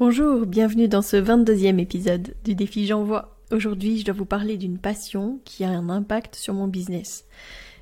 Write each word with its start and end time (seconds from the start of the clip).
Bonjour, 0.00 0.46
bienvenue 0.46 0.88
dans 0.88 1.02
ce 1.02 1.18
22e 1.18 1.78
épisode 1.78 2.34
du 2.42 2.54
défi 2.54 2.86
J'envoie. 2.86 3.36
Aujourd'hui, 3.50 3.98
je 3.98 4.06
dois 4.06 4.14
vous 4.14 4.24
parler 4.24 4.56
d'une 4.56 4.78
passion 4.78 5.40
qui 5.44 5.62
a 5.62 5.68
un 5.68 5.90
impact 5.90 6.36
sur 6.36 6.54
mon 6.54 6.68
business. 6.68 7.26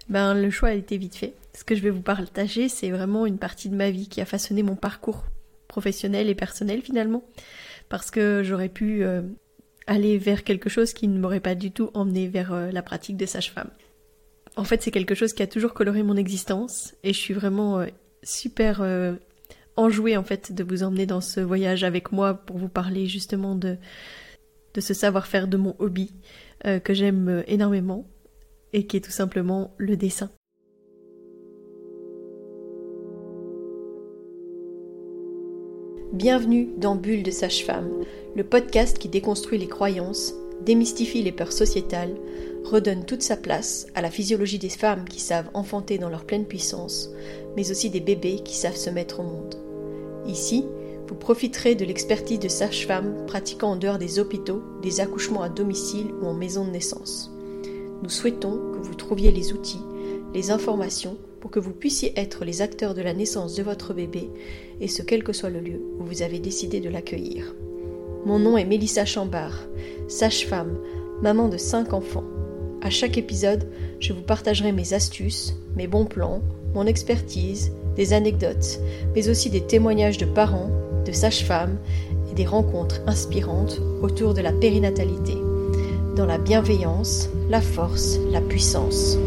Ben, 0.08 0.34
le 0.34 0.50
choix 0.50 0.70
a 0.70 0.74
été 0.74 0.96
vite 0.96 1.14
fait. 1.14 1.34
Ce 1.54 1.62
que 1.62 1.76
je 1.76 1.80
vais 1.80 1.90
vous 1.90 2.02
partager, 2.02 2.68
c'est 2.68 2.90
vraiment 2.90 3.24
une 3.24 3.38
partie 3.38 3.68
de 3.68 3.76
ma 3.76 3.92
vie 3.92 4.08
qui 4.08 4.20
a 4.20 4.24
façonné 4.24 4.64
mon 4.64 4.74
parcours 4.74 5.26
professionnel 5.68 6.28
et 6.28 6.34
personnel 6.34 6.82
finalement. 6.82 7.22
Parce 7.88 8.10
que 8.10 8.42
j'aurais 8.44 8.69
pu 8.69 9.04
euh, 9.04 9.22
aller 9.87 10.19
vers 10.19 10.42
quelque 10.42 10.69
chose 10.69 10.94
qui 10.94 11.06
ne 11.06 11.21
m'aurait 11.21 11.38
pas 11.38 11.54
du 11.54 11.71
tout 11.71 11.90
emmené 11.94 12.26
vers 12.26 12.53
euh, 12.53 12.72
la 12.72 12.82
pratique 12.82 13.16
de 13.16 13.26
sage-femme. 13.26 13.71
En 14.56 14.64
fait, 14.64 14.82
c'est 14.82 14.90
quelque 14.90 15.14
chose 15.14 15.35
qui 15.35 15.44
a 15.44 15.46
toujours 15.46 15.72
coloré 15.72 16.02
mon 16.02 16.16
existence 16.16 16.96
et 17.05 17.12
je 17.12 17.19
suis 17.19 17.34
vraiment 17.34 17.78
euh, 17.78 17.87
super 18.24 18.82
enjouée 19.79 20.16
en 20.16 20.24
fait 20.24 20.52
de 20.52 20.65
vous 20.65 20.83
emmener 20.83 21.06
dans 21.06 21.20
ce 21.20 21.41
voyage 21.41 21.84
avec 21.84 22.12
moi 22.12 22.34
pour 22.34 22.59
vous 22.59 22.69
parler 22.69 23.06
justement 23.06 23.55
de, 23.55 23.77
de 24.75 24.80
ce 24.80 24.93
savoir-faire 24.93 25.47
de 25.48 25.57
mon 25.57 25.77
hobby 25.79 26.12
euh, 26.66 26.80
que 26.80 26.93
j'aime 26.93 27.29
euh, 27.29 27.43
énormément 27.47 28.07
et 28.73 28.87
qui 28.87 28.97
est 28.97 29.01
tout 29.01 29.12
simplement 29.12 29.75
le 29.79 29.97
dessin. 29.97 30.30
Bienvenue 36.13 36.71
dans 36.79 36.97
Bulle 36.97 37.23
de 37.23 37.30
Sage-Femme, 37.30 37.91
le 38.35 38.43
podcast 38.43 38.99
qui 38.99 39.09
déconstruit 39.09 39.59
les 39.59 39.69
croyances, 39.69 40.35
démystifie 40.65 41.23
les 41.23 41.33
peurs 41.33 41.52
sociétales, 41.52 42.16
redonne 42.65 43.05
toute 43.05 43.23
sa 43.23 43.37
place 43.37 43.87
à 43.95 44.02
la 44.02 44.10
physiologie 44.10 44.59
des 44.59 44.69
femmes 44.69 45.05
qui 45.05 45.21
savent 45.21 45.51
enfanter 45.55 45.99
dans 45.99 46.09
leur 46.09 46.24
pleine 46.24 46.47
puissance, 46.47 47.10
mais 47.57 47.71
aussi 47.71 47.91
des 47.91 48.01
bébés 48.01 48.41
qui 48.45 48.57
savent 48.57 48.74
se 48.74 48.91
mettre 48.91 49.21
au 49.21 49.23
monde. 49.23 49.68
Ici, 50.28 50.64
vous 51.09 51.14
profiterez 51.14 51.74
de 51.74 51.87
l'expertise 51.87 52.38
de 52.38 52.48
sages-femmes 52.48 53.24
pratiquant 53.27 53.73
en 53.73 53.77
dehors 53.77 53.98
des 53.98 54.18
hôpitaux, 54.18 54.62
des 54.82 55.01
accouchements 55.01 55.42
à 55.42 55.48
domicile 55.48 56.09
ou 56.20 56.26
en 56.26 56.35
maison 56.35 56.66
de 56.66 56.70
naissance. 56.70 57.32
Nous 58.02 58.10
souhaitons 58.10 58.73
que 58.73 58.79
vous 58.79 58.95
trouviez 58.95 59.32
les 59.32 59.52
outils, 59.52 59.80
les 60.35 60.51
informations 60.51 61.16
pour 61.40 61.51
que 61.51 61.60
vous 61.60 61.73
puissiez 61.73 62.12
être 62.16 62.45
les 62.45 62.62
acteurs 62.62 62.95
de 62.95 63.01
la 63.01 63.15
naissance 63.15 63.54
de 63.54 63.62
votre 63.62 63.95
bébé, 63.95 64.30
et 64.80 64.88
ce 64.88 65.02
quel 65.02 65.24
que 65.24 65.32
soit 65.32 65.50
le 65.50 65.60
lieu 65.60 65.80
où 65.98 66.04
vous 66.04 66.22
avez 66.22 66.40
décidé 66.40 66.80
de 66.80 66.90
l'accueillir. 66.90 67.54
Mon 68.26 68.38
nom 68.38 68.58
est 68.58 68.66
Mélissa 68.66 69.04
Chambard, 69.04 69.66
sage-femme, 70.08 70.78
maman 71.22 71.48
de 71.48 71.56
cinq 71.56 71.92
enfants. 71.94 72.24
À 72.89 72.91
chaque 72.91 73.19
épisode, 73.19 73.69
je 74.00 74.14
vous 74.14 74.22
partagerai 74.22 74.72
mes 74.72 74.94
astuces, 74.94 75.55
mes 75.77 75.86
bons 75.86 76.06
plans, 76.06 76.41
mon 76.72 76.86
expertise, 76.86 77.70
des 77.97 78.14
anecdotes, 78.14 78.81
mais 79.14 79.28
aussi 79.28 79.50
des 79.50 79.61
témoignages 79.61 80.17
de 80.17 80.25
parents, 80.25 80.70
de 81.05 81.12
sages-femmes 81.12 81.77
et 82.31 82.34
des 82.34 82.47
rencontres 82.47 83.03
inspirantes 83.06 83.83
autour 84.00 84.33
de 84.33 84.41
la 84.41 84.53
périnatalité, 84.53 85.34
dans 86.16 86.25
la 86.25 86.39
bienveillance, 86.39 87.28
la 87.50 87.61
force, 87.61 88.19
la 88.31 88.41
puissance. 88.41 89.19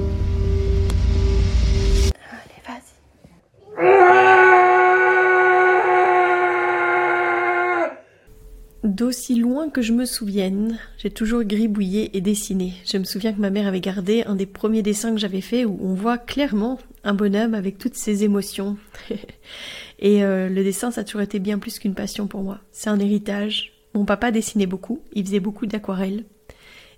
D'aussi 9.01 9.33
loin 9.33 9.71
que 9.71 9.81
je 9.81 9.93
me 9.93 10.05
souvienne, 10.05 10.77
j'ai 10.99 11.09
toujours 11.09 11.43
gribouillé 11.43 12.15
et 12.15 12.21
dessiné. 12.21 12.73
Je 12.85 12.99
me 12.99 13.03
souviens 13.03 13.33
que 13.33 13.41
ma 13.41 13.49
mère 13.49 13.65
avait 13.65 13.81
gardé 13.81 14.21
un 14.27 14.35
des 14.35 14.45
premiers 14.45 14.83
dessins 14.83 15.11
que 15.11 15.19
j'avais 15.19 15.41
fait 15.41 15.65
où 15.65 15.79
on 15.81 15.95
voit 15.95 16.19
clairement 16.19 16.77
un 17.03 17.15
bonhomme 17.15 17.55
avec 17.55 17.79
toutes 17.79 17.95
ses 17.95 18.23
émotions. 18.23 18.77
et 19.99 20.23
euh, 20.23 20.49
le 20.49 20.63
dessin, 20.63 20.91
ça 20.91 21.01
a 21.01 21.03
toujours 21.03 21.21
été 21.21 21.39
bien 21.39 21.57
plus 21.57 21.79
qu'une 21.79 21.95
passion 21.95 22.27
pour 22.27 22.43
moi. 22.43 22.59
C'est 22.71 22.91
un 22.91 22.99
héritage. 22.99 23.73
Mon 23.95 24.05
papa 24.05 24.29
dessinait 24.29 24.67
beaucoup, 24.67 25.01
il 25.13 25.25
faisait 25.25 25.39
beaucoup 25.39 25.65
d'aquarelles. 25.65 26.23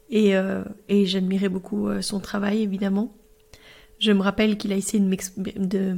Et, 0.10 0.36
euh, 0.36 0.62
et 0.90 1.06
j'admirais 1.06 1.48
beaucoup 1.48 1.88
euh, 1.88 2.02
son 2.02 2.20
travail, 2.20 2.64
évidemment. 2.64 3.14
Je 4.00 4.12
me 4.12 4.22
rappelle 4.22 4.58
qu'il 4.58 4.74
a 4.74 4.76
essayé 4.76 5.02
de, 5.02 5.18
de 5.56 5.96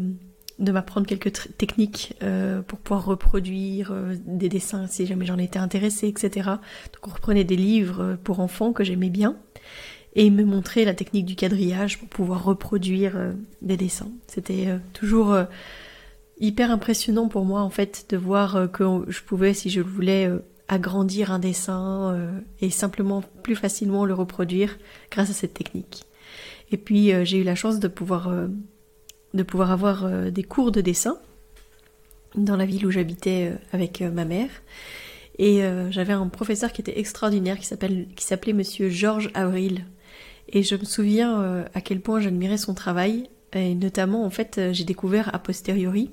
de 0.60 0.72
m'apprendre 0.72 1.06
quelques 1.06 1.58
techniques 1.58 2.14
euh, 2.24 2.62
pour 2.62 2.80
pouvoir 2.80 3.06
reproduire 3.06 3.92
euh, 3.92 4.16
des 4.26 4.48
dessins 4.48 4.88
si 4.88 5.06
jamais 5.06 5.26
j'en 5.26 5.38
étais 5.38 5.60
intéressée, 5.60 6.08
etc. 6.08 6.50
Donc 6.94 7.08
on 7.08 7.10
reprenait 7.10 7.44
des 7.44 7.58
livres 7.58 8.02
euh, 8.02 8.16
pour 8.16 8.40
enfants 8.40 8.72
que 8.72 8.84
j'aimais 8.84 9.10
bien 9.10 9.36
et 10.16 10.26
il 10.26 10.32
me 10.32 10.46
montrait 10.46 10.86
la 10.86 10.94
technique 10.94 11.26
du 11.26 11.36
quadrillage 11.36 12.00
pour 12.00 12.08
pouvoir 12.08 12.46
reproduire 12.46 13.18
des 13.62 13.76
dessins. 13.76 14.08
C'était 14.28 14.70
toujours 14.94 15.38
hyper 16.40 16.72
impressionnant 16.72 17.28
pour 17.28 17.44
moi 17.44 17.60
en 17.60 17.70
fait 17.70 18.06
de 18.08 18.16
voir 18.16 18.72
que 18.72 18.86
je 19.10 19.22
pouvais, 19.24 19.54
si 19.54 19.70
je 19.70 19.82
le 19.82 19.86
voulais, 19.86 20.32
agrandir 20.70 21.34
un 21.34 21.40
dessin 21.40 22.18
et 22.62 22.70
simplement 22.70 23.26
plus 23.44 23.58
facilement 23.58 24.06
le 24.06 24.14
reproduire 24.14 24.78
grâce 25.12 25.32
à 25.32 25.34
cette 25.34 25.54
technique. 25.54 26.06
Et 26.72 26.78
puis 26.78 27.12
j'ai 27.26 27.40
eu 27.40 27.44
la 27.44 27.56
chance 27.56 27.82
de 27.82 27.90
pouvoir 27.90 28.30
de 29.36 29.44
pouvoir 29.44 29.72
avoir 29.72 30.06
euh, 30.06 30.32
des 30.32 30.44
cours 30.44 30.72
de 30.72 30.82
dessin 30.82 31.18
dans 32.36 32.56
la 32.56 32.66
ville 32.66 32.86
où 32.86 32.92
j'habitais 32.92 33.52
euh, 33.52 33.58
avec 33.72 34.02
euh, 34.02 34.10
ma 34.10 34.26
mère. 34.26 34.50
Et 35.38 35.64
j'avais 35.90 36.14
un 36.14 36.28
professeur 36.30 36.72
qui 36.72 36.80
était 36.80 36.98
extraordinaire, 36.98 37.60
qui 37.60 37.66
s'appelait 37.66 38.54
Monsieur 38.54 38.90
Georges 38.90 39.32
Avril. 39.34 39.84
Et 40.48 40.64
je 40.64 40.76
me 40.76 40.86
souviens 40.86 41.66
à 41.74 41.82
quel 41.82 42.00
point 42.00 42.22
j'admirais 42.22 42.56
son 42.56 42.74
travail. 42.74 43.28
Et 43.52 43.76
notamment, 43.76 44.24
en 44.24 44.30
fait, 44.30 44.62
j'ai 44.72 44.86
découvert 44.86 45.36
a 45.36 45.40
posteriori 45.40 46.10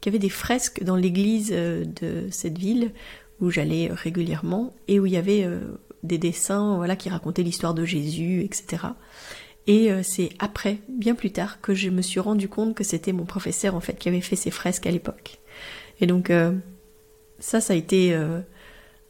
qu'il 0.00 0.10
y 0.10 0.16
avait 0.16 0.18
des 0.18 0.30
fresques 0.30 0.82
dans 0.84 0.96
l'église 0.96 1.50
de 1.50 2.28
cette 2.30 2.56
ville 2.56 2.92
où 3.42 3.50
j'allais 3.50 3.90
régulièrement 3.92 4.72
et 4.88 5.00
où 5.00 5.04
il 5.04 5.12
y 5.12 5.18
avait 5.18 5.46
des 6.02 6.16
dessins, 6.16 6.76
voilà, 6.76 6.96
qui 6.96 7.10
racontaient 7.10 7.42
l'histoire 7.42 7.74
de 7.74 7.84
Jésus, 7.84 8.40
etc. 8.40 8.84
Et 9.66 9.90
euh, 9.90 10.02
c'est 10.02 10.30
après, 10.38 10.78
bien 10.88 11.14
plus 11.14 11.32
tard, 11.32 11.60
que 11.60 11.74
je 11.74 11.90
me 11.90 12.02
suis 12.02 12.20
rendu 12.20 12.48
compte 12.48 12.74
que 12.74 12.84
c'était 12.84 13.12
mon 13.12 13.24
professeur 13.24 13.74
en 13.74 13.80
fait 13.80 13.94
qui 13.94 14.08
avait 14.08 14.20
fait 14.20 14.36
ces 14.36 14.50
fresques 14.50 14.86
à 14.86 14.90
l'époque. 14.90 15.40
Et 16.00 16.06
donc 16.06 16.30
euh, 16.30 16.52
ça, 17.40 17.60
ça 17.60 17.72
a 17.72 17.76
été 17.76 18.14
euh, 18.14 18.40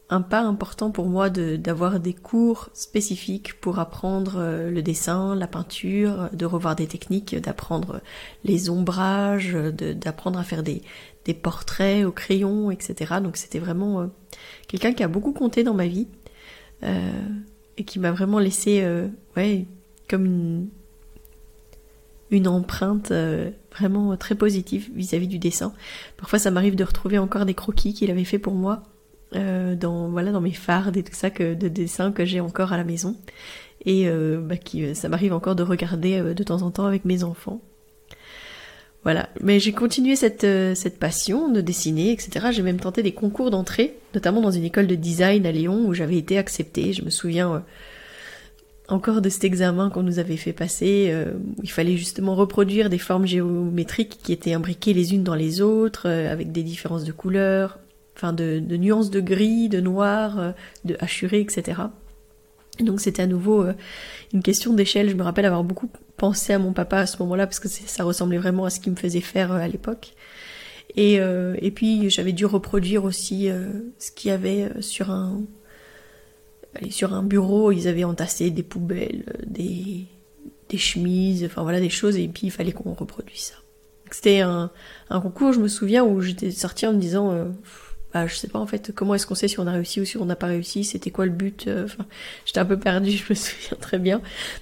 un 0.09 0.21
pas 0.21 0.41
important 0.41 0.89
pour 0.89 1.05
moi 1.07 1.29
d'avoir 1.29 1.99
des 1.99 2.13
cours 2.13 2.69
spécifiques 2.73 3.59
pour 3.59 3.77
apprendre 3.77 4.41
le 4.69 4.81
dessin, 4.81 5.35
la 5.35 5.47
peinture, 5.47 6.29
de 6.33 6.45
revoir 6.45 6.75
des 6.75 6.87
techniques, 6.87 7.35
d'apprendre 7.35 8.01
les 8.43 8.69
ombrages, 8.69 9.53
d'apprendre 9.53 10.39
à 10.39 10.43
faire 10.43 10.63
des, 10.63 10.81
des 11.25 11.33
portraits 11.33 12.05
au 12.05 12.11
crayon, 12.11 12.71
etc. 12.71 13.15
Donc 13.21 13.35
c'était 13.35 13.59
vraiment 13.59 14.09
quelqu'un 14.69 14.93
qui 14.93 15.03
a 15.03 15.09
beaucoup 15.09 15.33
compté 15.33 15.65
dans 15.65 15.73
ma 15.73 15.87
vie 15.87 16.07
et 16.83 17.83
qui 17.83 17.99
m'a 17.99 18.13
vraiment 18.13 18.39
laissé 18.39 18.87
ouais, 19.35 19.65
comme 20.07 20.69
une, 22.31 22.47
empreinte 22.47 23.11
euh, 23.11 23.49
vraiment 23.71 24.15
très 24.17 24.35
positive 24.35 24.89
vis-à-vis 24.95 25.27
du 25.27 25.39
dessin. 25.39 25.73
Parfois, 26.17 26.39
ça 26.39 26.51
m'arrive 26.51 26.75
de 26.75 26.83
retrouver 26.83 27.17
encore 27.17 27.45
des 27.45 27.53
croquis 27.53 27.93
qu'il 27.93 28.11
avait 28.11 28.23
fait 28.23 28.39
pour 28.39 28.53
moi 28.53 28.83
euh, 29.35 29.75
dans 29.75 30.07
voilà 30.09 30.31
dans 30.31 30.41
mes 30.41 30.53
fardes 30.53 30.95
et 30.95 31.03
tout 31.03 31.13
ça 31.13 31.29
que 31.29 31.53
de 31.53 31.67
dessins 31.67 32.11
que 32.11 32.23
j'ai 32.23 32.39
encore 32.39 32.71
à 32.71 32.77
la 32.77 32.85
maison 32.85 33.17
et 33.85 34.07
euh, 34.07 34.39
bah, 34.39 34.55
ça 34.93 35.09
m'arrive 35.09 35.33
encore 35.33 35.55
de 35.55 35.63
regarder 35.63 36.33
de 36.33 36.43
temps 36.43 36.61
en 36.61 36.71
temps 36.71 36.85
avec 36.85 37.05
mes 37.05 37.23
enfants. 37.23 37.61
Voilà, 39.03 39.29
mais 39.39 39.59
j'ai 39.61 39.71
continué 39.71 40.17
cette 40.17 40.99
passion 40.99 41.49
de 41.49 41.61
dessiner, 41.61 42.11
etc. 42.11 42.47
J'ai 42.51 42.61
même 42.61 42.79
tenté 42.79 43.03
des 43.03 43.13
concours 43.13 43.51
d'entrée, 43.51 43.97
notamment 44.13 44.41
dans 44.41 44.51
une 44.51 44.65
école 44.65 44.87
de 44.87 44.95
design 44.95 45.45
à 45.45 45.51
Lyon 45.53 45.85
où 45.87 45.93
j'avais 45.93 46.17
été 46.17 46.37
acceptée. 46.37 46.91
Je 46.91 47.03
me 47.03 47.09
souviens 47.09 47.63
encore 48.87 49.21
de 49.21 49.29
cet 49.29 49.43
examen 49.43 49.89
qu'on 49.89 50.03
nous 50.03 50.19
avait 50.19 50.37
fait 50.37 50.53
passer, 50.53 51.07
euh, 51.09 51.33
il 51.61 51.69
fallait 51.69 51.97
justement 51.97 52.35
reproduire 52.35 52.89
des 52.89 52.97
formes 52.97 53.25
géométriques 53.25 54.19
qui 54.23 54.31
étaient 54.31 54.53
imbriquées 54.53 54.93
les 54.93 55.13
unes 55.13 55.23
dans 55.23 55.35
les 55.35 55.61
autres, 55.61 56.07
euh, 56.07 56.31
avec 56.31 56.53
des 56.53 56.63
différences 56.63 57.03
de 57.03 57.11
couleurs, 57.11 57.79
enfin 58.15 58.31
de, 58.31 58.59
nuances 58.59 59.09
de 59.09 59.19
gris, 59.19 59.67
de 59.67 59.81
noir, 59.81 60.39
euh, 60.39 60.51
de 60.85 60.95
hachuré, 61.01 61.41
etc. 61.41 61.81
donc 62.79 63.01
c'était 63.01 63.23
à 63.23 63.27
nouveau 63.27 63.65
une 64.33 64.41
question 64.41 64.73
d'échelle. 64.73 65.09
Je 65.09 65.15
me 65.15 65.23
rappelle 65.23 65.45
avoir 65.45 65.63
beaucoup 65.65 65.89
pensé 66.15 66.53
à 66.53 66.59
mon 66.59 66.71
papa 66.71 66.99
à 66.99 67.05
ce 67.07 67.17
moment-là 67.23 67.45
parce 67.45 67.59
que 67.59 67.67
ça 67.67 68.03
ressemblait 68.05 68.37
vraiment 68.37 68.65
à 68.65 68.69
ce 68.69 68.79
qu'il 68.79 68.93
me 68.93 68.97
faisait 68.97 69.21
faire 69.21 69.51
à 69.51 69.67
l'époque. 69.67 70.13
Et, 70.95 71.15
et 71.15 71.71
puis 71.71 72.09
j'avais 72.09 72.33
dû 72.33 72.45
reproduire 72.45 73.03
aussi 73.03 73.49
ce 73.99 74.11
qu'il 74.11 74.29
y 74.29 74.31
avait 74.31 74.69
sur 74.79 75.11
un 75.11 75.41
sur 76.89 77.13
un 77.13 77.23
bureau, 77.23 77.71
ils 77.71 77.87
avaient 77.87 78.03
entassé 78.03 78.49
des 78.49 78.63
poubelles, 78.63 79.23
des, 79.45 80.05
des 80.69 80.77
chemises, 80.77 81.43
enfin 81.45 81.63
voilà 81.63 81.79
des 81.79 81.89
choses, 81.89 82.17
et 82.17 82.27
puis 82.27 82.47
il 82.47 82.51
fallait 82.51 82.71
qu'on 82.71 82.93
reproduise 82.93 83.39
ça. 83.39 83.55
C'était 84.11 84.39
un, 84.39 84.71
un 85.09 85.21
concours, 85.21 85.53
je 85.53 85.59
me 85.59 85.67
souviens, 85.67 86.03
où 86.03 86.21
j'étais 86.21 86.51
sortie 86.51 86.87
en 86.87 86.93
me 86.93 86.99
disant, 86.99 87.31
euh, 87.31 87.45
bah, 88.13 88.25
je 88.27 88.35
sais 88.35 88.47
pas 88.47 88.59
en 88.59 88.67
fait 88.67 88.91
comment 88.95 89.15
est-ce 89.15 89.27
qu'on 89.27 89.35
sait 89.35 89.47
si 89.47 89.59
on 89.59 89.67
a 89.67 89.71
réussi 89.71 89.99
ou 89.99 90.05
si 90.05 90.17
on 90.17 90.25
n'a 90.25 90.35
pas 90.35 90.47
réussi, 90.47 90.83
c'était 90.83 91.11
quoi 91.11 91.25
le 91.25 91.31
but, 91.31 91.67
euh, 91.67 91.87
j'étais 92.45 92.59
un 92.59 92.65
peu 92.65 92.79
perdue, 92.79 93.11
je 93.11 93.25
me 93.29 93.35
souviens 93.35 93.77
très 93.79 93.99
bien. 93.99 94.21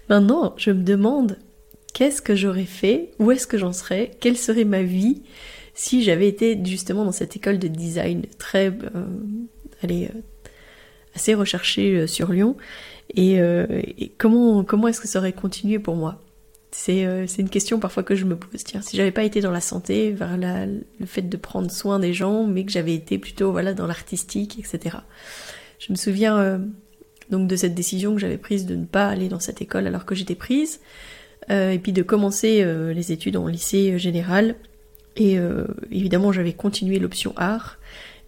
Maintenant, 0.10 0.54
je 0.58 0.72
me 0.72 0.84
demande 0.84 1.38
qu'est-ce 1.94 2.22
que 2.22 2.36
j'aurais 2.36 2.66
fait, 2.66 3.12
où 3.20 3.32
est-ce 3.32 3.48
que 3.48 3.58
j'en 3.58 3.74
serais, 3.74 4.12
quelle 4.20 4.38
serait 4.38 4.66
ma 4.66 4.84
vie 4.84 5.22
si 5.76 6.04
j'avais 6.04 6.28
été 6.28 6.60
justement 6.64 7.06
dans 7.06 7.12
cette 7.12 7.36
école 7.36 7.60
de 7.60 7.68
design 7.68 8.24
très, 8.38 8.68
euh, 8.68 9.06
allez, 9.84 10.06
euh, 10.06 10.20
assez 11.16 11.34
recherchée 11.34 12.08
sur 12.08 12.32
Lyon, 12.32 12.56
et, 13.16 13.40
comment 14.18 14.64
comment 14.64 14.88
est-ce 14.88 15.02
que 15.02 15.08
ça 15.08 15.20
aurait 15.20 15.34
continué 15.34 15.80
pour 15.80 15.96
moi? 15.96 16.22
C'est, 16.72 17.08
c'est 17.28 17.42
une 17.42 17.50
question 17.50 17.80
parfois 17.80 18.04
que 18.04 18.16
je 18.16 18.26
me 18.26 18.36
pose. 18.36 18.64
Tiens, 18.64 18.82
si 18.82 18.98
j'avais 18.98 19.12
pas 19.12 19.24
été 19.24 19.40
dans 19.40 19.52
la 19.52 19.62
santé, 19.62 20.12
vers 20.12 20.38
le 20.38 21.06
fait 21.06 21.22
de 21.22 21.38
prendre 21.38 21.72
soin 21.72 22.00
des 22.00 22.14
gens, 22.14 22.46
mais 22.46 22.66
que 22.66 22.72
j'avais 22.72 22.94
été 22.94 23.18
plutôt 23.18 23.52
voilà 23.52 23.74
dans 23.74 23.88
l'artistique, 23.88 24.60
etc. 24.60 24.98
Je 25.80 25.92
me 25.92 25.96
souviens 25.96 26.60
donc 27.30 27.48
de 27.48 27.56
cette 27.56 27.74
décision 27.74 28.14
que 28.14 28.22
j'avais 28.22 28.38
prise 28.38 28.66
de 28.66 28.76
ne 28.76 28.86
pas 28.86 29.08
aller 29.08 29.30
dans 29.30 29.40
cette 29.40 29.62
école 29.62 29.88
alors 29.88 30.06
que 30.06 30.16
j'étais 30.16 30.36
prise, 30.36 30.80
euh, 31.50 31.72
et 31.72 31.80
puis 31.80 31.94
de 31.94 32.02
commencer 32.02 32.62
euh, 32.64 32.94
les 32.94 33.12
études 33.12 33.38
en 33.38 33.48
lycée 33.48 33.94
euh, 33.94 33.98
général. 33.98 34.56
Et 35.18 35.38
évidemment, 35.92 36.34
j'avais 36.34 36.52
continué 36.52 37.00
l'option 37.00 37.32
art 37.38 37.78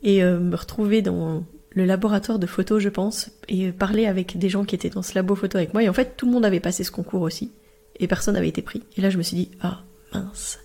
et 0.04 0.24
me 0.24 0.56
retrouver 0.56 1.02
dans 1.02 1.44
le 1.78 1.86
laboratoire 1.86 2.40
de 2.40 2.48
photo, 2.48 2.80
je 2.80 2.90
pense, 2.90 3.30
et 3.48 3.72
parler 3.72 4.08
avec 4.08 4.38
des 4.38 4.50
gens 4.50 4.66
qui 4.66 4.74
étaient 4.74 4.90
dans 4.90 5.04
ce 5.04 5.14
labo 5.14 5.36
photo 5.36 5.60
avec 5.60 5.74
moi. 5.74 5.84
Et 5.84 5.90
en 5.90 5.94
fait, 5.94 6.16
tout 6.18 6.26
le 6.26 6.32
monde 6.32 6.44
avait 6.44 6.60
passé 6.60 6.84
ce 6.84 6.90
concours 6.92 7.22
aussi, 7.22 7.52
et 8.00 8.08
personne 8.08 8.34
n'avait 8.34 8.48
été 8.48 8.64
pris. 8.64 8.82
Et 8.98 9.02
là, 9.02 9.12
je 9.12 9.18
me 9.18 9.24
suis 9.24 9.38
dit, 9.38 9.52
ah 9.62 9.84
mince. 10.12 10.60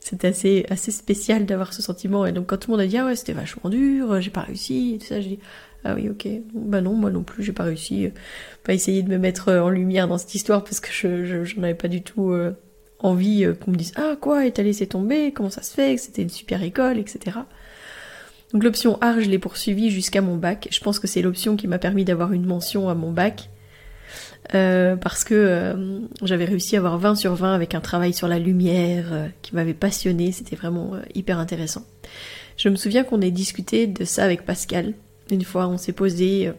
c'était 0.00 0.28
assez, 0.28 0.66
assez 0.68 0.90
spécial 0.90 1.46
d'avoir 1.46 1.72
ce 1.72 1.80
sentiment. 1.80 2.26
Et 2.26 2.32
donc, 2.32 2.46
quand 2.48 2.58
tout 2.58 2.70
le 2.70 2.76
monde 2.76 2.84
a 2.84 2.86
dit, 2.86 2.98
ah 2.98 3.06
ouais, 3.06 3.16
c'était 3.16 3.32
vachement 3.32 3.70
dur, 3.70 4.20
j'ai 4.20 4.30
pas 4.30 4.42
réussi, 4.42 4.94
et 4.94 4.98
tout 4.98 5.06
ça, 5.06 5.22
j'ai 5.22 5.30
dit, 5.30 5.38
ah 5.84 5.94
oui, 5.94 6.10
ok. 6.10 6.28
Bah 6.52 6.82
non, 6.82 6.92
moi 6.92 7.10
non 7.10 7.22
plus, 7.22 7.42
j'ai 7.42 7.52
pas 7.52 7.64
réussi. 7.64 8.10
Pas 8.62 8.74
essayer 8.74 9.02
de 9.02 9.08
me 9.08 9.18
mettre 9.18 9.48
euh, 9.48 9.62
en 9.62 9.70
lumière 9.70 10.08
dans 10.08 10.18
cette 10.18 10.34
histoire 10.34 10.64
parce 10.64 10.80
que 10.80 10.90
je, 10.90 11.44
je, 11.44 11.58
avais 11.60 11.74
pas 11.74 11.88
du 11.88 12.02
tout 12.02 12.32
euh, 12.32 12.52
envie 12.98 13.44
euh, 13.44 13.54
qu'on 13.54 13.70
me 13.70 13.76
dise 13.76 13.92
Ah 13.96 14.16
quoi, 14.20 14.46
et 14.46 14.52
t'as 14.52 14.64
laissé 14.64 14.86
tomber, 14.86 15.32
comment 15.32 15.50
ça 15.50 15.62
se 15.62 15.72
fait, 15.72 15.94
que 15.94 16.00
c'était 16.00 16.22
une 16.22 16.28
super 16.28 16.62
école, 16.62 16.98
etc. 16.98 17.38
Donc 18.52 18.62
l'option 18.62 18.98
art, 19.00 19.20
je 19.20 19.28
l'ai 19.28 19.38
poursuivie 19.38 19.90
jusqu'à 19.90 20.20
mon 20.20 20.36
bac. 20.36 20.68
Je 20.70 20.80
pense 20.80 20.98
que 20.98 21.06
c'est 21.06 21.22
l'option 21.22 21.56
qui 21.56 21.66
m'a 21.66 21.78
permis 21.78 22.04
d'avoir 22.04 22.32
une 22.32 22.46
mention 22.46 22.88
à 22.88 22.94
mon 22.94 23.10
bac. 23.10 23.50
parce 24.52 25.24
que 25.24 25.98
j'avais 26.22 26.44
réussi 26.44 26.76
à 26.76 26.78
avoir 26.78 26.98
20 26.98 27.16
sur 27.16 27.34
20 27.34 27.54
avec 27.54 27.74
un 27.74 27.80
travail 27.80 28.12
sur 28.12 28.28
la 28.28 28.38
lumière 28.38 29.30
qui 29.42 29.54
m'avait 29.54 29.74
passionné, 29.74 30.30
c'était 30.30 30.56
vraiment 30.56 30.92
hyper 31.14 31.38
intéressant. 31.38 31.84
Je 32.56 32.68
me 32.68 32.76
souviens 32.76 33.02
qu'on 33.02 33.20
ait 33.20 33.32
discuté 33.32 33.88
de 33.88 34.04
ça 34.04 34.24
avec 34.24 34.46
Pascal, 34.46 34.94
une 35.30 35.44
fois, 35.44 35.66
on 35.68 35.76
s'est 35.76 35.92
posé 35.92 36.48
euh, 36.48 36.52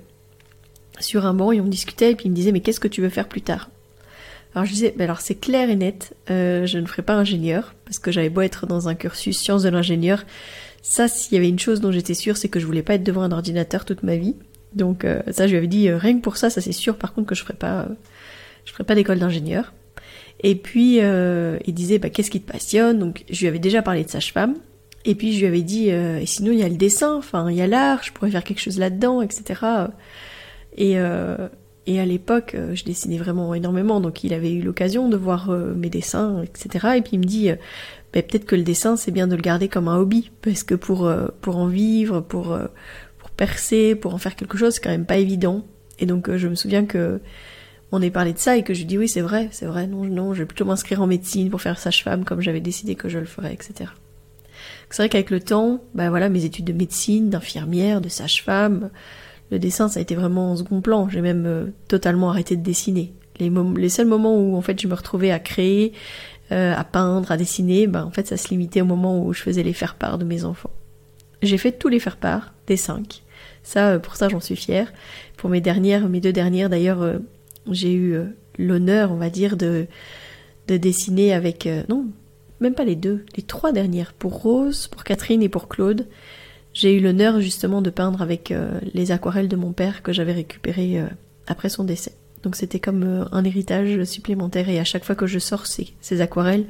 sur 1.00 1.26
un 1.26 1.34
banc 1.34 1.52
et 1.52 1.62
on 1.62 1.68
discutait, 1.68 2.12
et 2.12 2.16
puis 2.16 2.26
il 2.26 2.32
me 2.32 2.36
disait 2.36 2.52
Mais 2.52 2.60
qu'est-ce 2.60 2.80
que 2.80 2.88
tu 2.88 3.02
veux 3.02 3.10
faire 3.10 3.28
plus 3.28 3.42
tard? 3.42 3.70
Alors 4.56 4.66
je 4.66 4.72
disais 4.72 4.94
bah 4.98 5.04
Alors 5.04 5.22
c'est 5.22 5.36
clair 5.36 5.70
et 5.70 5.76
net, 5.76 6.16
euh, 6.30 6.66
je 6.66 6.80
ne 6.80 6.86
ferai 6.86 7.02
pas 7.02 7.14
ingénieur, 7.14 7.76
parce 7.86 8.00
que 8.00 8.12
j'avais 8.12 8.30
beau 8.30 8.42
être 8.42 8.66
dans 8.66 8.90
un 8.90 8.96
cursus 8.96 9.38
sciences 9.38 9.64
de 9.64 9.70
l'ingénieur. 9.70 10.26
Ça, 10.82 11.08
s'il 11.08 11.34
y 11.34 11.38
avait 11.38 11.50
une 11.50 11.60
chose 11.60 11.82
dont 11.82 11.92
j'étais 11.92 12.14
sûre, 12.14 12.38
c'est 12.38 12.50
que 12.50 12.60
je 12.60 12.66
voulais 12.66 12.84
pas 12.84 12.96
être 12.96 13.04
devant 13.04 13.22
un 13.22 13.32
ordinateur 13.32 13.86
toute 13.86 14.04
ma 14.04 14.16
vie. 14.16 14.36
Donc 14.74 15.06
euh, 15.06 15.22
ça, 15.32 15.48
je 15.48 15.52
lui 15.52 15.58
avais 15.58 15.68
dit 15.68 15.92
Rien 15.92 16.18
que 16.18 16.22
pour 16.22 16.38
ça, 16.38 16.50
ça 16.50 16.62
c'est 16.62 16.72
sûr, 16.72 16.98
par 16.98 17.14
contre, 17.14 17.28
que 17.28 17.36
je 17.36 17.44
ferai 17.44 17.56
pas, 17.56 17.88
je 18.66 18.72
ferai 18.72 18.84
pas 18.84 18.96
d'école 18.96 19.20
d'ingénieur. 19.20 19.74
Et 20.42 20.56
puis 20.56 20.98
il 20.98 21.74
disait 21.74 22.00
bah, 22.00 22.10
Qu'est-ce 22.10 22.32
qui 22.32 22.42
te 22.42 22.52
passionne? 22.52 23.00
Donc 23.00 23.26
je 23.30 23.40
lui 23.42 23.48
avais 23.48 23.60
déjà 23.60 23.82
parlé 23.82 24.04
de 24.04 24.10
sage-femme. 24.10 24.56
Et 25.08 25.16
puis 25.16 25.32
je 25.32 25.40
lui 25.40 25.48
avais 25.48 25.62
dit, 25.62 25.90
euh, 25.90 26.20
et 26.20 26.26
sinon 26.26 26.52
il 26.52 26.60
y 26.60 26.64
a 26.64 26.68
le 26.68 26.76
dessin, 26.76 27.16
enfin 27.16 27.50
il 27.50 27.56
y 27.56 27.62
a 27.62 27.68
l'art, 27.68 28.04
je 28.04 28.12
pourrais 28.12 28.30
faire 28.30 28.44
quelque 28.44 28.60
chose 28.60 28.78
là-dedans, 28.78 29.22
etc. 29.22 29.62
Et, 30.76 31.00
euh, 31.00 31.48
et 31.88 32.00
à 32.00 32.06
l'époque, 32.06 32.54
euh, 32.54 32.76
je 32.76 32.84
dessinais 32.84 33.18
vraiment 33.18 33.54
énormément, 33.54 34.00
donc 34.00 34.24
il 34.24 34.34
avait 34.34 34.54
eu 34.54 34.62
l'occasion 34.62 35.10
de 35.10 35.18
voir 35.18 35.50
mes 35.50 35.90
dessins, 35.90 36.44
etc. 36.44 36.98
Et 36.98 37.02
puis 37.02 37.12
il 37.14 37.20
me 37.20 37.26
dit, 37.26 37.50
bah, 38.14 38.22
peut-être 38.22 38.46
que 38.46 38.56
le 38.56 38.64
dessin, 38.64 38.96
c'est 38.96 39.12
bien 39.12 39.28
de 39.28 39.36
le 39.36 39.42
garder 39.42 39.68
comme 39.68 39.88
un 39.88 39.98
hobby, 39.98 40.32
parce 40.42 40.64
que 40.64 40.76
pour, 40.76 41.12
pour 41.42 41.58
en 41.58 41.68
vivre, 41.68 42.22
pour, 42.22 42.58
pour 43.18 43.30
percer, 43.32 43.96
pour 43.96 44.14
en 44.14 44.18
faire 44.18 44.36
quelque 44.36 44.58
chose, 44.58 44.76
c'est 44.76 44.82
quand 44.82 44.90
même 44.90 45.06
pas 45.06 45.18
évident. 45.18 45.66
Et 46.00 46.06
donc 46.06 46.36
je 46.36 46.48
me 46.48 46.56
souviens 46.56 46.86
que 46.86 47.20
on 47.92 48.02
est 48.02 48.12
parlé 48.12 48.34
de 48.34 48.38
ça 48.38 48.58
et 48.58 48.64
que 48.64 48.74
je 48.74 48.80
lui 48.80 48.86
dis 48.86 48.98
oui 48.98 49.08
c'est 49.08 49.22
vrai, 49.22 49.48
c'est 49.52 49.66
vrai, 49.66 49.88
non, 49.88 50.04
non, 50.04 50.34
je 50.34 50.40
vais 50.40 50.46
plutôt 50.46 50.66
m'inscrire 50.66 51.02
en 51.02 51.08
médecine 51.08 51.50
pour 51.50 51.62
faire 51.62 51.80
sage-femme 51.80 52.26
comme 52.26 52.42
j'avais 52.42 52.60
décidé 52.60 52.96
que 52.96 53.10
je 53.10 53.18
le 53.18 53.26
ferais, 53.26 53.54
etc. 53.54 53.90
C'est 54.90 55.02
vrai 55.02 55.10
qu'avec 55.10 55.30
le 55.30 55.40
temps, 55.40 55.84
bah 55.94 56.10
voilà, 56.10 56.30
mes 56.30 56.46
études 56.46 56.66
de 56.66 56.74
médecine, 56.74 57.30
d'infirmière, 57.30 58.02
de 58.02 58.10
sage-femme, 58.10 58.90
le 59.52 59.60
dessin, 59.60 59.88
ça 59.88 60.00
a 60.00 60.02
été 60.02 60.16
vraiment 60.16 60.52
en 60.52 60.56
second 60.56 60.82
plan. 60.82 61.08
J'ai 61.10 61.22
même 61.22 61.46
euh, 61.46 61.66
totalement 61.88 62.30
arrêté 62.30 62.56
de 62.56 62.64
dessiner. 62.64 63.14
Les, 63.40 63.90
seuls 63.90 64.08
moments 64.08 64.36
où 64.36 64.56
en 64.56 64.62
fait 64.62 64.82
je 64.82 64.88
me 64.88 64.96
retrouvais 64.96 65.30
à 65.30 65.40
créer, 65.40 65.94
euh, 66.52 66.74
à 66.76 66.84
peindre, 66.84 67.32
à 67.32 67.38
dessiner, 67.38 67.86
bah 67.86 68.04
en 68.04 68.10
fait 68.10 68.26
ça 68.26 68.36
se 68.36 68.50
limitait 68.50 68.82
au 68.82 68.86
moment 68.86 69.24
où 69.24 69.32
je 69.32 69.44
faisais 69.44 69.62
les 69.62 69.74
faire-part 69.74 70.18
de 70.18 70.26
mes 70.26 70.44
enfants. 70.44 70.72
J'ai 71.44 71.60
fait 71.60 71.72
tous 71.72 71.88
les 71.88 72.00
faire-part, 72.00 72.56
des 72.66 72.78
cinq. 72.78 73.22
Ça, 73.62 73.90
euh, 73.90 74.00
pour 74.00 74.16
ça, 74.16 74.28
j'en 74.28 74.40
suis 74.40 74.56
fière. 74.56 74.92
Pour 75.36 75.52
mes 75.52 75.62
dernières, 75.62 76.10
mes 76.10 76.20
deux 76.20 76.34
dernières, 76.34 76.70
d'ailleurs, 76.70 77.20
j'ai 77.70 77.94
eu 77.94 78.18
l'honneur, 78.58 79.12
on 79.12 79.18
va 79.18 79.30
dire, 79.30 79.56
de 79.56 79.86
de 80.68 80.76
dessiner 80.76 81.32
avec 81.32 81.70
non 81.88 82.08
même 82.60 82.74
pas 82.74 82.84
les 82.84 82.96
deux, 82.96 83.26
les 83.36 83.44
trois 83.44 83.72
dernières, 83.72 84.14
pour 84.14 84.42
Rose, 84.42 84.88
pour 84.88 85.04
Catherine 85.04 85.44
et 85.44 85.50
pour 85.50 85.68
Claude. 85.68 86.08
J'ai 86.78 86.94
eu 86.94 87.00
l'honneur 87.00 87.42
justement 87.42 87.82
de 87.82 87.90
peindre 87.90 88.22
avec 88.22 88.52
euh, 88.52 88.80
les 88.94 89.12
aquarelles 89.12 89.48
de 89.48 89.56
mon 89.56 89.72
père 89.72 90.04
que 90.04 90.14
j'avais 90.14 90.34
récupérées 90.34 91.00
euh, 91.00 91.08
après 91.48 91.70
son 91.70 91.84
décès. 91.84 92.14
Donc 92.44 92.56
c'était 92.56 92.80
comme 92.80 93.02
euh, 93.02 93.26
un 93.32 93.44
héritage 93.44 94.04
supplémentaire 94.04 94.70
et 94.70 94.78
à 94.78 94.84
chaque 94.84 95.04
fois 95.04 95.16
que 95.16 95.26
je 95.26 95.40
sors 95.40 95.66
ces, 95.66 96.22
aquarelles, 96.22 96.66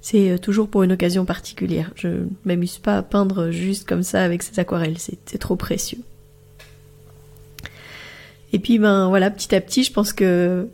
c'est 0.00 0.38
toujours 0.38 0.68
pour 0.68 0.82
une 0.82 0.92
occasion 0.92 1.26
particulière. 1.26 1.90
Je 1.94 2.24
m'amuse 2.46 2.78
pas 2.78 2.96
à 2.96 3.02
peindre 3.02 3.50
juste 3.50 3.86
comme 3.86 4.02
ça 4.02 4.24
avec 4.24 4.42
ces 4.42 4.58
aquarelles, 4.58 4.96
c'est 4.96 5.38
trop 5.38 5.56
précieux. 5.56 5.98
Et 8.54 8.58
puis 8.58 8.78
ben 8.78 9.08
voilà, 9.08 9.30
petit 9.30 9.54
à 9.54 9.60
petit, 9.60 9.84
je 9.84 9.92
pense 9.92 10.14
que 10.14 10.68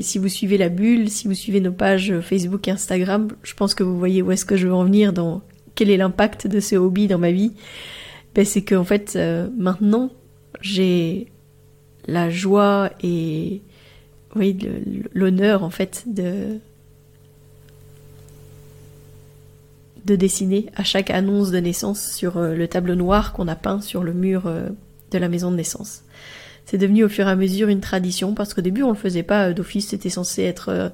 si 0.00 0.18
vous 0.18 0.28
suivez 0.28 0.56
la 0.56 0.68
bulle, 0.68 1.10
si 1.10 1.26
vous 1.26 1.34
suivez 1.34 1.60
nos 1.60 1.72
pages 1.72 2.20
Facebook 2.20 2.68
et 2.68 2.70
Instagram, 2.70 3.26
je 3.42 3.54
pense 3.54 3.74
que 3.74 3.82
vous 3.82 3.98
voyez 3.98 4.22
où 4.22 4.30
est-ce 4.30 4.44
que 4.44 4.56
je 4.56 4.68
veux 4.68 4.74
en 4.74 4.84
venir 4.84 5.12
dans 5.12 5.42
quel 5.74 5.90
est 5.90 5.96
l'impact 5.96 6.46
de 6.46 6.60
ce 6.60 6.76
hobby 6.76 7.08
dans 7.08 7.18
ma 7.18 7.32
vie. 7.32 7.52
Ben, 8.34 8.44
c'est 8.44 8.62
que 8.62 8.74
en 8.74 8.84
fait 8.84 9.14
euh, 9.14 9.48
maintenant 9.56 10.10
j'ai 10.60 11.28
la 12.06 12.30
joie 12.30 12.90
et 13.02 13.62
oui 14.34 14.58
l'honneur 15.14 15.62
en 15.62 15.70
fait 15.70 16.04
de 16.06 16.58
de 20.04 20.16
dessiner 20.16 20.66
à 20.74 20.82
chaque 20.82 21.10
annonce 21.10 21.52
de 21.52 21.58
naissance 21.58 22.12
sur 22.12 22.36
euh, 22.36 22.54
le 22.54 22.66
tableau 22.66 22.96
noir 22.96 23.32
qu'on 23.32 23.46
a 23.46 23.54
peint 23.54 23.80
sur 23.80 24.02
le 24.02 24.12
mur 24.12 24.46
euh, 24.46 24.68
de 25.12 25.18
la 25.18 25.28
maison 25.28 25.52
de 25.52 25.56
naissance 25.56 26.02
c'est 26.66 26.78
devenu 26.78 27.04
au 27.04 27.08
fur 27.08 27.28
et 27.28 27.30
à 27.30 27.36
mesure 27.36 27.68
une 27.68 27.80
tradition 27.80 28.34
parce 28.34 28.52
qu'au 28.52 28.62
début 28.62 28.82
on 28.82 28.90
le 28.90 28.96
faisait 28.96 29.22
pas 29.22 29.52
d'office, 29.52 29.88
c'était 29.88 30.10
censé 30.10 30.42
être 30.42 30.92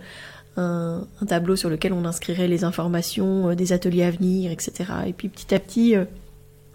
un, 0.57 1.07
tableau 1.29 1.55
sur 1.55 1.71
lequel 1.71 1.93
on 1.93 2.05
inscrirait 2.05 2.49
les 2.49 2.65
informations 2.65 3.55
des 3.55 3.73
ateliers 3.73 4.03
à 4.03 4.11
venir, 4.11 4.51
etc. 4.51 4.91
Et 5.07 5.13
puis 5.13 5.29
petit 5.29 5.55
à 5.55 5.61
petit 5.61 5.95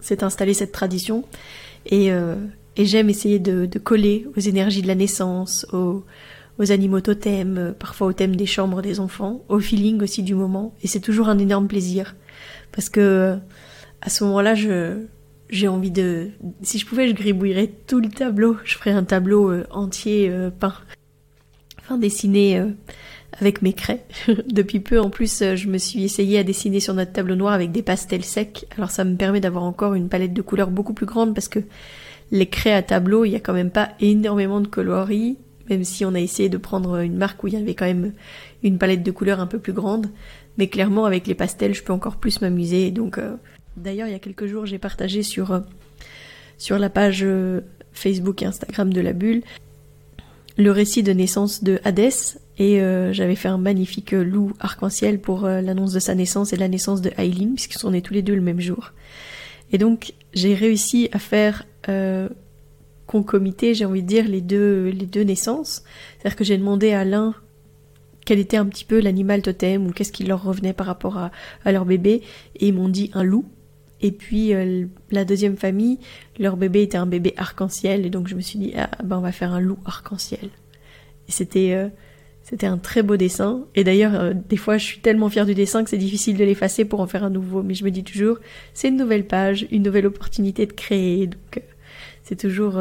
s'est 0.05 0.23
installée 0.23 0.53
cette 0.53 0.71
tradition 0.71 1.23
et, 1.87 2.11
j'aime 2.77 3.09
essayer 3.09 3.39
de, 3.39 3.79
coller 3.79 4.27
aux 4.35 4.39
énergies 4.39 4.81
de 4.81 4.87
la 4.87 4.95
naissance, 4.95 5.65
aux, 5.71 6.03
aux 6.59 6.71
animaux 6.71 7.01
totems, 7.01 7.73
parfois 7.77 8.07
au 8.07 8.13
thème 8.13 8.35
des 8.35 8.45
chambres 8.45 8.81
des 8.81 8.99
enfants, 8.99 9.43
au 9.49 9.59
feeling 9.59 10.01
aussi 10.01 10.23
du 10.23 10.35
moment 10.35 10.73
et 10.81 10.87
c'est 10.87 10.99
toujours 10.99 11.29
un 11.29 11.37
énorme 11.37 11.67
plaisir 11.67 12.15
parce 12.71 12.89
que 12.89 13.37
à 14.01 14.09
ce 14.09 14.23
moment-là 14.23 14.55
j'ai 15.49 15.67
envie 15.67 15.91
de... 15.91 16.29
Si 16.61 16.79
je 16.79 16.85
pouvais, 16.85 17.07
je 17.07 17.13
gribouillerais 17.13 17.71
tout 17.87 17.99
le 17.99 18.09
tableau. 18.09 18.57
Je 18.63 18.75
ferais 18.75 18.91
un 18.91 19.03
tableau 19.03 19.51
euh, 19.51 19.65
entier 19.71 20.29
euh, 20.29 20.49
peint. 20.49 20.75
Enfin, 21.85 21.97
dessiné 21.97 22.59
euh, 22.59 22.69
avec 23.39 23.61
mes 23.61 23.73
craies. 23.73 24.05
Depuis 24.47 24.79
peu, 24.79 24.99
en 24.99 25.09
plus, 25.09 25.43
je 25.55 25.67
me 25.67 25.77
suis 25.77 26.03
essayée 26.03 26.39
à 26.39 26.43
dessiner 26.43 26.79
sur 26.79 26.93
notre 26.93 27.13
tableau 27.13 27.35
noir 27.35 27.53
avec 27.53 27.71
des 27.71 27.81
pastels 27.81 28.25
secs. 28.25 28.65
Alors 28.77 28.91
ça 28.91 29.03
me 29.03 29.15
permet 29.15 29.39
d'avoir 29.39 29.63
encore 29.63 29.93
une 29.93 30.09
palette 30.09 30.33
de 30.33 30.41
couleurs 30.41 30.71
beaucoup 30.71 30.93
plus 30.93 31.05
grande 31.05 31.33
parce 31.33 31.47
que 31.47 31.59
les 32.31 32.47
craies 32.47 32.73
à 32.73 32.81
tableau, 32.81 33.23
il 33.23 33.31
y 33.31 33.35
a 33.35 33.39
quand 33.39 33.53
même 33.53 33.71
pas 33.71 33.91
énormément 33.99 34.61
de 34.61 34.67
coloris. 34.67 35.37
Même 35.69 35.83
si 35.83 36.05
on 36.05 36.13
a 36.13 36.19
essayé 36.19 36.47
de 36.47 36.57
prendre 36.57 36.97
une 36.97 37.17
marque 37.17 37.43
où 37.43 37.47
il 37.47 37.55
y 37.55 37.57
avait 37.57 37.73
quand 37.73 37.85
même 37.85 38.13
une 38.61 38.77
palette 38.77 39.01
de 39.01 39.09
couleurs 39.09 39.39
un 39.39 39.47
peu 39.47 39.57
plus 39.57 39.73
grande. 39.73 40.07
Mais 40.57 40.67
clairement, 40.67 41.05
avec 41.05 41.25
les 41.25 41.33
pastels, 41.33 41.73
je 41.73 41.83
peux 41.83 41.93
encore 41.93 42.17
plus 42.17 42.41
m'amuser. 42.41 42.91
Donc... 42.91 43.19
D'ailleurs, 43.77 44.07
il 44.07 44.11
y 44.11 44.15
a 44.15 44.19
quelques 44.19 44.45
jours, 44.45 44.65
j'ai 44.65 44.79
partagé 44.79 45.21
sur, 45.21 45.51
euh, 45.51 45.59
la 46.69 46.89
page 46.89 47.21
euh, 47.23 47.61
Facebook 47.91 48.41
et 48.41 48.45
Instagram 48.45 48.93
de 48.93 49.01
la 49.01 49.13
bulle 49.13 49.41
le 50.57 50.71
récit 50.71 51.03
de 51.03 51.11
naissance 51.11 51.63
de 51.63 51.79
Hadès 51.83 52.39
et 52.57 52.81
euh, 52.81 53.11
j'avais 53.11 53.35
fait 53.35 53.49
un 53.49 53.57
magnifique 53.57 54.11
loup 54.11 54.53
arc-en-ciel 54.59 55.19
pour 55.19 55.41
l'annonce 55.41 55.91
de 55.93 55.99
sa 55.99 56.15
naissance 56.15 56.53
et 56.53 56.57
la 56.57 56.67
naissance 56.67 57.01
de 57.01 57.11
Aileen 57.17 57.55
puisqu'ils 57.55 57.79
sont 57.79 57.91
nés 57.91 58.01
tous 58.01 58.13
les 58.13 58.21
deux 58.21 58.35
le 58.35 58.41
même 58.41 58.61
jour. 58.61 58.93
Et 59.71 59.77
donc 59.77 60.13
j'ai 60.33 60.53
réussi 60.53 61.09
à 61.11 61.19
faire 61.19 61.65
concomiter, 63.05 63.73
j'ai 63.73 63.85
envie 63.85 64.03
de 64.03 64.07
dire, 64.07 64.27
les 64.27 64.41
deux, 64.41 64.89
les 64.89 65.05
deux 65.05 65.21
naissances. 65.21 65.83
C'est-à-dire 66.17 66.35
que 66.35 66.43
j'ai 66.43 66.57
demandé 66.57 66.91
à 66.91 67.05
l'un 67.05 67.33
quel 68.25 68.39
était 68.39 68.57
un 68.57 68.65
petit 68.65 68.85
peu 68.85 68.99
l'animal 68.99 69.41
totem 69.41 69.85
ou 69.85 69.91
qu'est-ce 69.91 70.11
qui 70.11 70.23
leur 70.23 70.43
revenait 70.43 70.73
par 70.73 70.87
rapport 70.87 71.17
à, 71.17 71.31
à 71.63 71.71
leur 71.71 71.85
bébé 71.85 72.23
et 72.55 72.67
ils 72.67 72.73
m'ont 72.73 72.89
dit 72.89 73.11
un 73.13 73.23
loup. 73.23 73.45
Et 74.01 74.11
puis 74.11 74.53
euh, 74.53 74.85
la 75.11 75.25
deuxième 75.25 75.57
famille, 75.57 75.99
leur 76.37 76.57
bébé 76.57 76.83
était 76.83 76.97
un 76.97 77.05
bébé 77.05 77.33
arc-en-ciel 77.37 78.05
et 78.05 78.09
donc 78.09 78.27
je 78.27 78.35
me 78.35 78.41
suis 78.41 78.59
dit 78.59 78.73
ah 78.75 78.89
ben 79.03 79.17
on 79.17 79.21
va 79.21 79.31
faire 79.31 79.53
un 79.53 79.61
loup 79.61 79.79
arc-en-ciel. 79.85 80.49
Et 81.27 81.31
c'était 81.31 81.73
euh, 81.73 81.87
c'était 82.43 82.67
un 82.67 82.77
très 82.77 83.01
beau 83.01 83.17
dessin. 83.17 83.65
Et 83.73 83.83
d'ailleurs, 83.83 84.13
euh, 84.13 84.33
des 84.33 84.57
fois, 84.57 84.77
je 84.77 84.85
suis 84.85 84.99
tellement 84.99 85.29
fière 85.29 85.47
du 85.47 85.55
dessin 85.55 85.83
que 85.83 85.89
c'est 85.89 85.97
difficile 85.97 86.37
de 86.37 86.43
l'effacer 86.43 86.85
pour 86.85 86.99
en 86.99 87.07
faire 87.07 87.23
un 87.23 87.31
nouveau. 87.31 87.63
Mais 87.63 87.73
je 87.73 87.83
me 87.83 87.89
dis 87.89 88.03
toujours, 88.03 88.37
c'est 88.73 88.89
une 88.89 88.97
nouvelle 88.97 89.25
page, 89.25 89.65
une 89.71 89.81
nouvelle 89.81 90.05
opportunité 90.05 90.67
de 90.67 90.73
créer. 90.73 91.25
Donc, 91.25 91.63
c'est 92.21 92.35
toujours, 92.35 92.79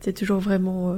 c'est 0.00 0.12
toujours 0.12 0.40
vraiment 0.40 0.96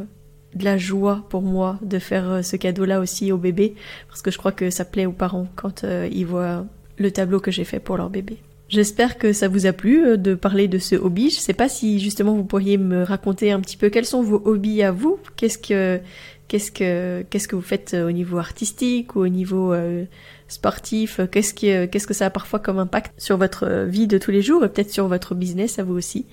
de 0.54 0.64
la 0.64 0.78
joie 0.78 1.26
pour 1.28 1.42
moi 1.42 1.78
de 1.82 1.98
faire 1.98 2.42
ce 2.42 2.56
cadeau-là 2.56 2.98
aussi 3.00 3.30
au 3.30 3.36
bébé, 3.36 3.74
parce 4.08 4.22
que 4.22 4.30
je 4.30 4.38
crois 4.38 4.52
que 4.52 4.70
ça 4.70 4.86
plaît 4.86 5.04
aux 5.04 5.12
parents 5.12 5.48
quand 5.54 5.84
ils 5.84 6.26
voient 6.26 6.66
le 6.96 7.10
tableau 7.10 7.40
que 7.40 7.50
j'ai 7.50 7.64
fait 7.64 7.80
pour 7.80 7.98
leur 7.98 8.08
bébé. 8.08 8.38
J'espère 8.72 9.18
que 9.18 9.34
ça 9.34 9.48
vous 9.48 9.66
a 9.66 9.74
plu 9.74 10.02
euh, 10.02 10.16
de 10.16 10.34
parler 10.34 10.66
de 10.66 10.78
ce 10.78 10.96
hobby. 10.96 11.28
Je 11.28 11.38
sais 11.38 11.52
pas 11.52 11.68
si 11.68 12.00
justement 12.00 12.34
vous 12.34 12.44
pourriez 12.44 12.78
me 12.78 13.02
raconter 13.02 13.52
un 13.52 13.60
petit 13.60 13.76
peu 13.76 13.90
quels 13.90 14.06
sont 14.06 14.22
vos 14.22 14.40
hobbies 14.46 14.82
à 14.82 14.90
vous. 14.90 15.18
Qu'est-ce 15.36 15.58
que 15.58 16.00
qu'est-ce 16.48 16.72
que 16.72 17.22
qu'est-ce 17.28 17.48
que 17.48 17.54
vous 17.54 17.60
faites 17.60 17.92
euh, 17.92 18.08
au 18.08 18.12
niveau 18.12 18.38
artistique 18.38 19.14
ou 19.14 19.20
au 19.20 19.28
niveau 19.28 19.74
euh, 19.74 20.06
sportif? 20.48 21.20
Qu'est-ce 21.30 21.52
que 21.52 21.84
qu'est-ce 21.84 22.06
que 22.06 22.14
ça 22.14 22.24
a 22.24 22.30
parfois 22.30 22.60
comme 22.60 22.78
impact 22.78 23.12
sur 23.18 23.36
votre 23.36 23.84
vie 23.84 24.06
de 24.06 24.16
tous 24.16 24.30
les 24.30 24.40
jours 24.40 24.64
et 24.64 24.70
peut-être 24.70 24.90
sur 24.90 25.06
votre 25.06 25.34
business 25.34 25.78
à 25.78 25.82
vous 25.82 25.94
aussi? 25.94 26.24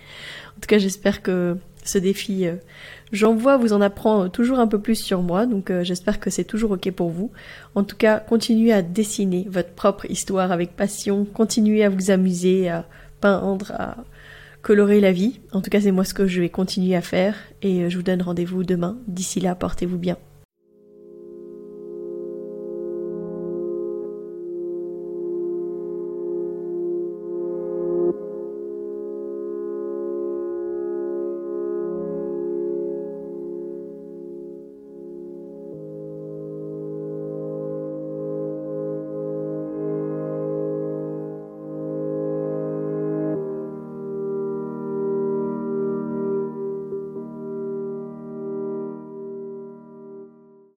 En 0.56 0.62
tout 0.62 0.68
cas, 0.68 0.78
j'espère 0.78 1.22
que 1.22 1.58
ce 1.84 1.98
défi 1.98 2.46
J'en 3.12 3.34
vois, 3.34 3.58
vous 3.58 3.74
en 3.74 3.82
apprend 3.82 4.30
toujours 4.30 4.60
un 4.60 4.68
peu 4.68 4.80
plus 4.80 4.96
sur 4.96 5.24
moi, 5.24 5.48
donc 5.48 5.72
euh, 5.72 5.84
j'espère 5.84 6.20
que 6.20 6.30
c'est 6.30 6.44
toujours 6.44 6.72
ok 6.72 6.92
pour 6.92 7.10
vous. 7.10 7.32
En 7.74 7.84
tout 7.84 7.96
cas, 7.96 8.20
continuez 8.20 8.72
à 8.72 8.84
dessiner 8.84 9.48
votre 9.50 9.72
propre 9.72 10.06
histoire 10.10 10.52
avec 10.52 10.76
passion, 10.76 11.26
continuez 11.26 11.84
à 11.84 11.90
vous 11.90 12.12
amuser, 12.12 12.70
à 12.70 12.86
peindre, 13.20 13.72
à 13.72 13.98
colorer 14.62 15.00
la 15.00 15.12
vie. 15.12 15.40
En 15.52 15.62
tout 15.62 15.72
cas, 15.72 15.82
c'est 15.82 15.92
moi 15.92 16.06
ce 16.06 16.14
que 16.14 16.28
je 16.28 16.42
vais 16.42 16.50
continuer 16.50 16.96
à 16.96 17.02
faire 17.02 17.36
et 17.64 17.84
euh, 17.84 17.90
je 17.90 17.98
vous 17.98 18.04
donne 18.04 18.22
rendez-vous 18.22 18.64
demain. 18.64 18.98
D'ici 19.08 19.40
là, 19.40 19.56
portez-vous 19.56 19.98
bien. 19.98 20.18